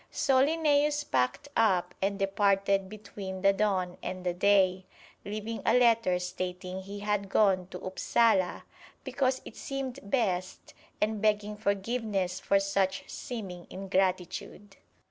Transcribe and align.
So 0.09 0.43
Linnæus 0.43 1.11
packed 1.11 1.49
up 1.55 1.93
and 2.01 2.17
departed 2.17 2.89
between 2.89 3.43
the 3.43 3.53
dawn 3.53 3.99
and 4.01 4.25
the 4.25 4.33
day, 4.33 4.87
leaving 5.23 5.61
a 5.63 5.77
letter 5.77 6.17
stating 6.17 6.81
he 6.81 7.01
had 7.01 7.29
gone 7.29 7.67
to 7.67 7.77
Upsala 7.85 8.63
because 9.03 9.43
it 9.45 9.55
seemed 9.55 9.99
best 10.01 10.73
and 10.99 11.21
begging 11.21 11.55
forgiveness 11.55 12.39
for 12.39 12.59
such 12.59 13.03
seeming 13.07 13.67
ingratitude. 13.69 14.77